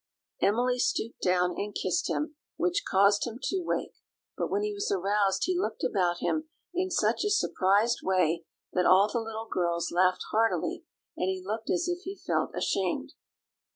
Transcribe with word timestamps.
Emily 0.41 0.79
stooped 0.79 1.21
down 1.21 1.51
and 1.59 1.75
kissed 1.79 2.09
him, 2.09 2.33
which 2.57 2.81
caused 2.89 3.27
him 3.27 3.37
to 3.43 3.61
wake; 3.63 3.93
but 4.35 4.49
when 4.49 4.63
he 4.63 4.73
was 4.73 4.91
aroused 4.91 5.43
he 5.45 5.55
looked 5.55 5.83
about 5.83 6.21
him 6.21 6.49
in 6.73 6.89
such 6.89 7.23
a 7.23 7.29
surprised 7.29 7.99
way 8.01 8.43
that 8.73 8.87
all 8.87 9.07
the 9.13 9.19
little 9.21 9.47
girls 9.47 9.91
laughed 9.91 10.23
heartily, 10.31 10.85
and 11.15 11.27
he 11.29 11.43
looked 11.45 11.69
as 11.69 11.87
if 11.87 11.99
he 12.01 12.15
felt 12.15 12.49
ashamed. 12.55 13.13